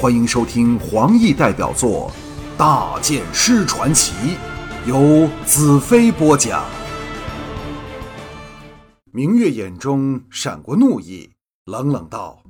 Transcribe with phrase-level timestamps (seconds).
[0.00, 2.10] 欢迎收听黄奕代表作
[2.58, 4.14] 《大剑师传奇》，
[4.88, 6.64] 由子飞播讲。
[9.12, 11.32] 明月眼中闪过怒意，
[11.66, 12.42] 冷冷道：“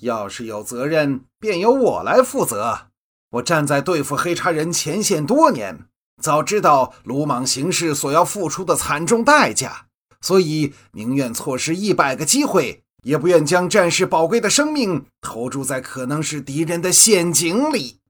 [0.00, 2.86] 要是有责任，便由我来负责。
[3.32, 5.88] 我站在对付黑茶人前线多年，
[6.22, 9.88] 早知道鲁莽行事所要付出的惨重代价，
[10.22, 18.00] 所以宁愿错失一百个机会。”也不愿将战士宝贵的生命投注在可能是敌人的陷阱里。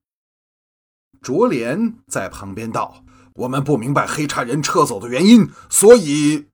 [1.21, 3.05] 卓莲在旁边道
[3.35, 6.47] ：“我们不明白黑茶人撤走的原因，所以……”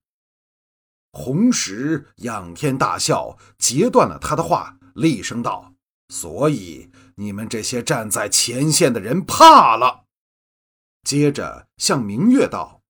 [1.13, 5.75] 红石仰天大笑，截断了他的话，厉声道
[6.09, 10.05] ：“所以你们这些站在前线的人怕了。”
[11.03, 12.83] 接着向明月道：“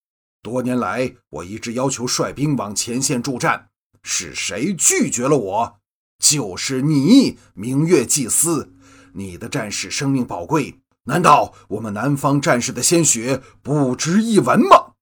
[0.42, 3.69] 多年来，我一直要求率兵往前线助战。”
[4.02, 5.80] 是谁拒绝了我？
[6.18, 8.74] 就是你，明月祭司。
[9.14, 14.92] 你的战士生命宝贵，难道我们南方战士的鲜血不值一文吗？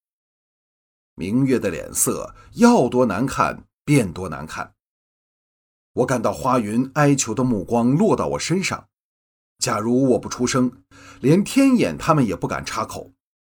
[1.15, 4.73] 明月的脸色要多难看便多难看。
[5.95, 8.87] 我感到花云哀求的目光落到我身上。
[9.59, 10.85] 假如我不出声，
[11.21, 13.13] 连天眼他们也不敢插口，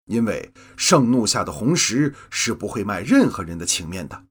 [0.07, 4.25] 因为盛怒下的红石是不会卖任何人的情面的。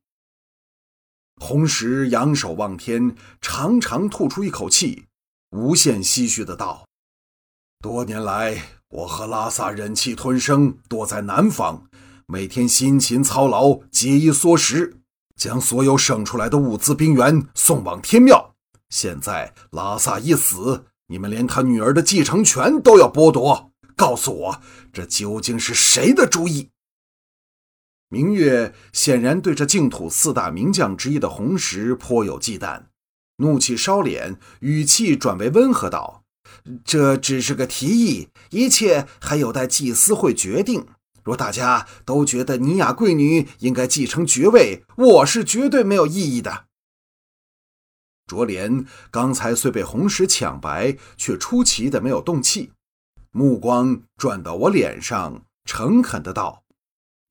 [1.39, 5.05] 红石仰首望天，长长吐出一口气，
[5.51, 6.85] 无限唏嘘的道
[7.81, 11.85] ：“多年来，我和拉萨忍气吞声，躲在南方，
[12.27, 14.97] 每天辛勤操劳，节衣缩食，
[15.37, 18.53] 将所有省出来的物资兵员送往天庙。
[18.89, 23.71] 现在拉萨一死，你们连他女儿的继承权都要剥夺。
[23.95, 24.61] 告诉我，
[24.93, 26.69] 这究竟是谁的主意？”
[28.11, 32.85] 明月显然对这净土四大名将之一的红石颇有忌惮，
[33.37, 36.23] 怒气烧脸，语气转为温和道
[36.83, 40.87] ：“这只是个提议，一切还有待祭司会决定。
[41.23, 46.65] 若大家都觉得尼雅贵女应该继承爵位，我是绝对没有异议的。”
[48.25, 52.71] 卓莲刚才虽被红石抢白，却出奇的没有动气，
[53.29, 56.63] 目光转到我脸上，诚恳的道。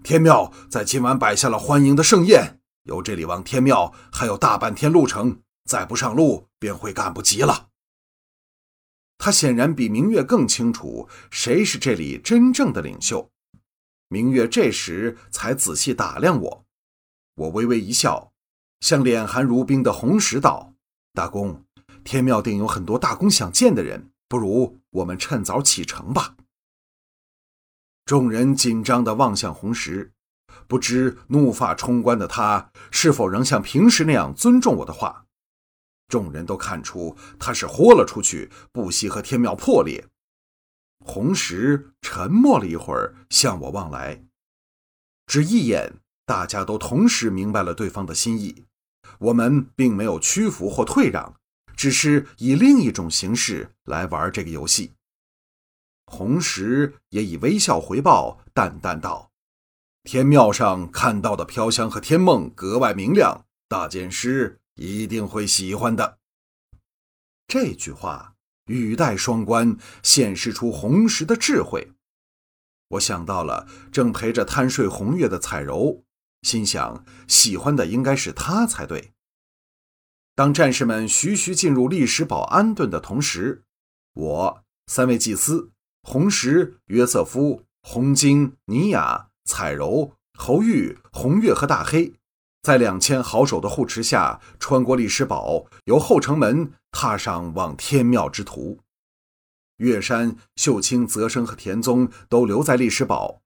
[0.05, 7.69] 天庙在今晚摆下了欢迎的盛宴，由这里往天庙还有大半天路程，再不上路便会赶不及了。
[9.19, 13.29] 他显然比明月更清楚谁是这里真正的领袖。
[14.09, 16.65] 明月这时才仔细打量我，
[17.35, 18.33] 我微微一笑，
[18.81, 20.73] 向脸寒如冰的红石道
[21.13, 21.65] ：“大公，
[22.05, 26.37] 天庙定有很多大公想见的人，不如我们趁早启程吧。”
[28.09, 30.13] 众人紧张地望向红石，
[30.67, 35.27] 不知怒发冲冠的他是否仍像平时那样尊重我的话。
[36.09, 40.07] 众人都看出他是豁了出去，不惜和天庙破裂。
[41.01, 44.25] 红石沉默了一会儿，向我望来，
[45.27, 48.65] 只一眼，大家都同时明白了对方的心意。
[49.19, 51.35] 我们并没有屈服或退让，
[51.77, 54.95] 只是以另一种形式来玩这个游戏。
[56.11, 59.31] 红石也以微笑回报，淡淡道
[60.05, 66.19] ：“天庙上看到的飘香和天梦格外明亮，大剑师一定会喜欢的。”
[67.47, 68.35] 这句话
[68.67, 71.93] 语带双关，显示出红石的智慧。
[72.89, 76.05] 我想到了正陪着贪睡红月的彩柔，
[76.43, 79.13] 心想喜欢的应该是他才对。
[80.35, 83.65] 当战士们徐徐进入历史堡安顿的同时，
[84.15, 85.73] 我三位祭司。
[86.11, 92.15] 红石、约瑟夫、红晶、尼雅、彩柔、侯玉、红月和大黑，
[92.63, 98.79] 在两千好手的护持下，穿过历史堡，由后城门踏上往天庙之途。
[99.77, 103.43] 月山、秀清、泽生和田宗都留在历史堡，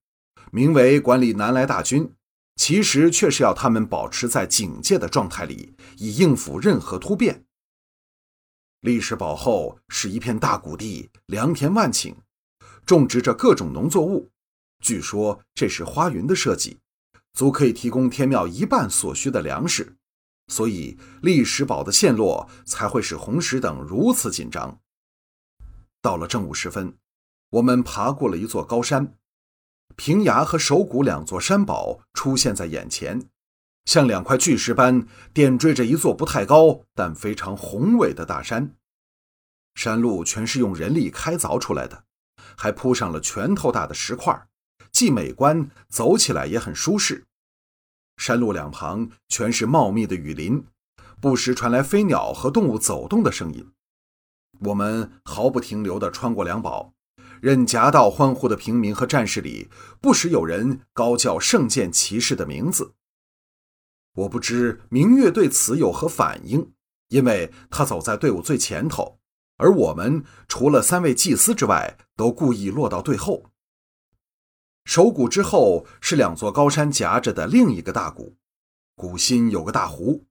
[0.52, 2.12] 名为管理南来大军，
[2.54, 7.44] 其实却是要他们保持在警戒的状态里，以应付任何突变。
[8.82, 12.14] 历史堡后是一片大谷地，良田万顷。
[12.84, 14.30] 种植着各种农作物，
[14.80, 16.78] 据说这是花云的设计，
[17.32, 19.96] 足可以提供天庙一半所需的粮食，
[20.48, 24.80] 所以历史堡的陷落才会使红石等如此紧张。
[26.00, 26.96] 到了正午时分，
[27.50, 29.16] 我们爬过了一座高山，
[29.94, 33.30] 平崖和手谷两座山堡出现在眼前，
[33.84, 38.74] 像两块巨石般点缀着一座不太高但非常宏伟的大山，
[39.76, 42.04] 山路全是用人力开凿出来的。
[42.56, 44.48] 还铺上了拳头大的石块，
[44.90, 47.26] 既美观，走起来也很舒适。
[48.16, 50.64] 山路两旁全是茂密的雨林，
[51.20, 53.72] 不时传来飞鸟和动物走动的声音。
[54.60, 56.92] 我们毫不停留地穿过两堡，
[57.40, 59.68] 任夹道欢呼的平民和战士里，
[60.00, 62.94] 不时有人高叫圣剑骑士的名字。
[64.14, 66.72] 我不知明月对此有何反应，
[67.08, 69.18] 因为他走在队伍最前头，
[69.62, 73.44] 而我们除了三位祭司之外，都故意落到最后。
[74.84, 78.36] 首谷之后是两座高山夹着的另一个大谷，
[78.96, 80.26] 谷心有个大湖，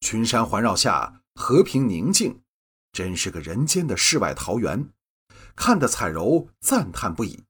[0.00, 2.42] 群山环绕下和平宁静。
[2.92, 4.90] 真是个人间的世外桃源，
[5.54, 7.44] 看得彩柔赞叹不已。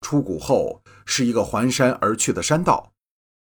[0.00, 2.92] 出谷后是一个环山而去的山道，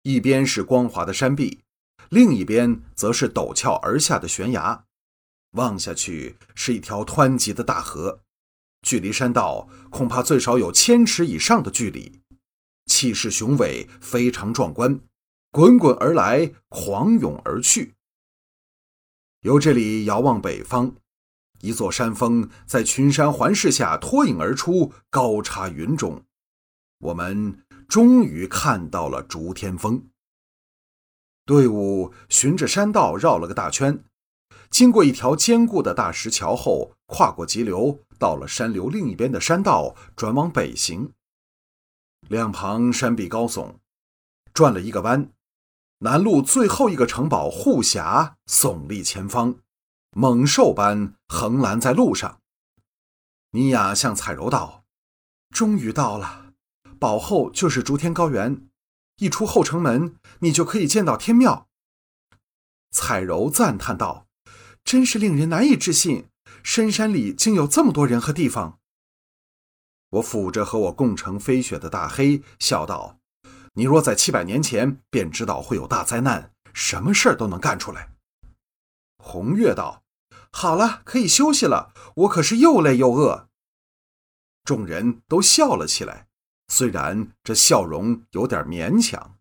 [0.03, 1.63] 一边是光滑的山壁，
[2.09, 4.85] 另一边则是陡峭而下的悬崖。
[5.51, 8.21] 望下去是一条湍急的大河，
[8.81, 12.21] 距离山道恐怕最少有千尺以上的距离，
[12.85, 15.01] 气势雄伟，非常壮观，
[15.51, 17.95] 滚滚而来，狂涌而去。
[19.41, 20.95] 由这里遥望北方，
[21.61, 26.23] 一座山峰在群山环视下脱颖而出，高插云中。
[26.99, 30.07] 我们终于看到了竹天峰。
[31.45, 34.03] 队伍循着山道绕了个大圈，
[34.71, 41.11] 经过一条坚固的大石桥后，跨过急流，到了山流另一边的山道，转往北行。
[42.29, 43.75] 两旁山壁高耸，
[44.53, 45.29] 转了一个弯。
[45.99, 49.59] 南路最后一个城堡护峡耸立前方，
[50.11, 52.39] 猛兽般横拦在路上。
[53.51, 54.85] 尼雅向彩柔道
[55.53, 56.53] ：“终于到了，
[56.97, 58.65] 堡后就是竹天高原，
[59.17, 61.67] 一出后城门，你就可以见到天庙。”
[62.89, 64.27] 彩柔赞叹道
[64.83, 66.27] ：“真是令人难以置信，
[66.63, 68.79] 深山里竟有这么多人和地方。”
[70.11, 73.19] 我抚着和我共乘飞雪的大黑，笑道。
[73.75, 78.13] 你若在七百年前便知道会有大灾难，什么事儿都能干出来。
[79.17, 80.03] 红月道
[80.51, 81.93] ：“好了，可以休息了。
[82.15, 83.47] 我可是又累又饿。”
[84.65, 86.27] 众人都笑了起来，
[86.67, 89.37] 虽然这笑容有点勉强。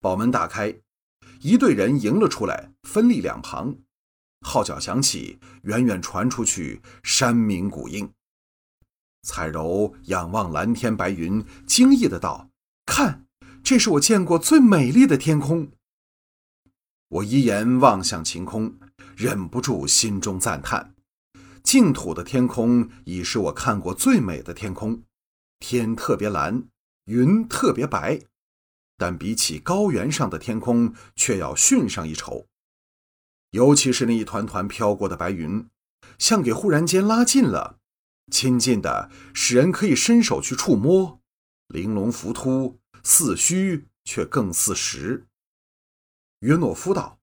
[0.00, 0.80] 宝门大开，
[1.40, 3.78] 一队人迎了出来，分立两旁。
[4.40, 8.10] 号角响起，远远传出去，山鸣谷应。
[9.22, 12.48] 彩柔仰望蓝天白云，惊异的道。
[12.84, 13.26] 看，
[13.64, 15.72] 这是我见过最美丽的天空。
[17.08, 18.78] 我一眼望向晴空，
[19.16, 20.94] 忍不住心中赞叹：
[21.62, 25.02] 净土的天空已是我看过最美的天空，
[25.58, 26.64] 天特别蓝，
[27.06, 28.20] 云特别白，
[28.96, 32.46] 但比起高原上的天空，却要逊上一筹。
[33.56, 35.66] 尤其是那一团团飘过的白云，
[36.18, 37.78] 像给忽然间拉近了，
[38.30, 41.22] 亲近的使人可以伸手去触摸。
[41.68, 45.26] 玲珑浮凸，似虚却更似实。
[46.40, 47.18] 约诺夫道：“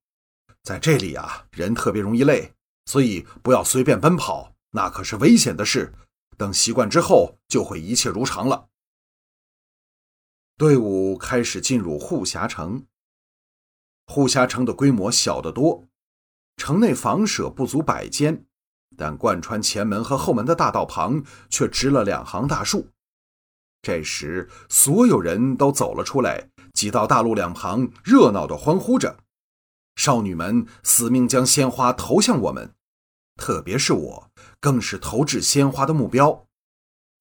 [0.63, 2.55] 在这里啊，人特别容易累，
[2.87, 5.93] 所以不要随便奔跑，那可是危险的事。
[6.35, 8.69] 等习惯之后，就会一切如常了。”
[10.57, 12.87] 队伍开始进入护峡城。
[14.07, 15.87] 护峡城的规模小得多，
[16.57, 18.45] 城内房舍不足百间，
[18.97, 22.89] 但贯穿前门和后门的大道旁却植了两行大树。
[23.81, 29.17] 这时，所有人都走了出来，挤到大路两旁，热闹地欢呼着。
[29.95, 32.73] 少女们死命将鲜花投向我们，
[33.35, 36.47] 特别是我，更是投掷鲜花的目标。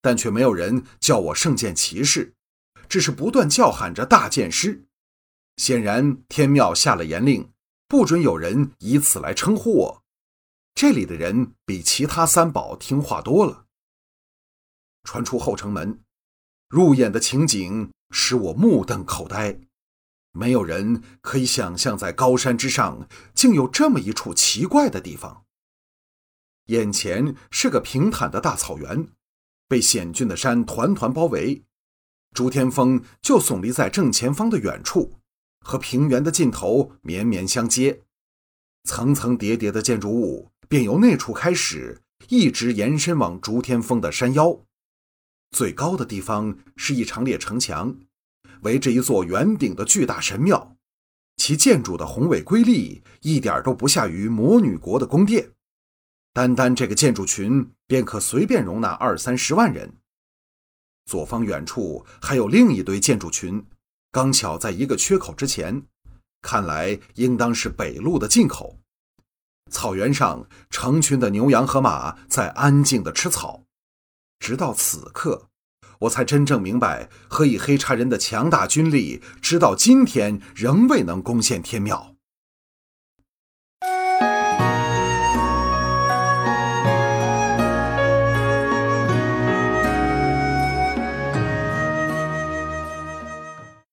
[0.01, 2.35] 但却没有人叫我圣剑骑士，
[2.89, 4.87] 只是不断叫喊着大剑师。
[5.57, 7.52] 显然，天庙下了严令，
[7.93, 10.03] 不准有人以此来称呼我。
[10.75, 13.67] 这里的人比其他三宝听话多了。
[15.05, 16.03] 传出后城门。
[16.71, 19.61] 入眼的情景使我目瞪口呆，
[20.31, 25.45] 没有人可以想象，在高山之上竟有这么一处奇怪的地方。
[26.69, 29.07] 眼前是个平坦的大草原，
[29.69, 31.63] 被险峻的山团团包围，
[32.35, 35.19] 朱天峰就耸立在正前方的远处，
[35.63, 38.03] 和平原的尽头绵绵相接。
[38.85, 44.61] 层层叠叠的建筑物便由那处开始，一直延伸往竹天峰的山腰。
[45.51, 47.97] 最高的地方是一长列城墙，
[48.63, 50.77] 围着一座圆顶的巨大神庙，
[51.37, 55.51] 其建筑的宏伟瑰丽一点都不下于魔女国的宫殿。
[56.33, 59.95] 单单这个建筑群便可随便容纳二三十万人。
[61.05, 63.63] 左方远处还有另一堆建筑群，
[64.13, 65.85] 刚巧在一个缺口之前，
[66.43, 68.79] 看来应当是北路的进口。
[69.71, 73.65] 草原上成群的牛羊和马在安静地吃草。
[74.39, 75.49] 直到此刻，
[76.01, 82.12] 我才真正明白何以黑茶人的强大军力，直到今天仍未能攻陷天庙。